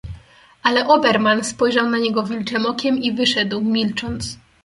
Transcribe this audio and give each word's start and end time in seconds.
"Ale 0.63 0.87
Oberman 0.87 1.43
spojrzał 1.43 1.89
na 1.89 1.97
niego 1.97 2.23
wilczem 2.23 2.65
okiem 2.65 2.97
i 2.97 3.11
wyszedł, 3.11 3.61
milcząc." 3.61 4.37